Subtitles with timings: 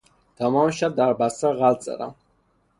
[0.37, 2.15] تمام شب در بستر غلت زدم.